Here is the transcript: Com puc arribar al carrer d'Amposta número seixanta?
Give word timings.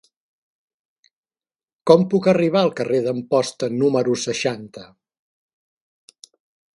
Com 1.91 2.05
puc 2.13 2.29
arribar 2.33 2.63
al 2.65 2.73
carrer 2.79 3.03
d'Amposta 3.07 3.69
número 3.81 4.17
seixanta? 4.25 4.87